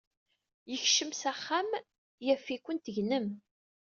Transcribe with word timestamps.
Yekcem 0.71 1.11
s 1.13 1.21
axxam 1.31 1.69
yaf-iken 2.25 2.77
tegnem. 2.85 3.27